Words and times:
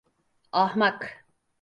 Ahmak! 0.63 1.15